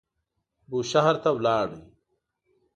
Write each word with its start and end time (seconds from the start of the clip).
بوشهر 0.69 1.15
ته 1.23 1.29
ولاړ. 1.35 1.69